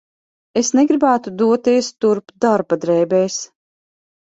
Es 0.61 0.71
negribētu 0.79 1.33
doties 1.43 1.91
turp 2.07 2.35
darba 2.47 2.81
drēbēs. 2.87 3.39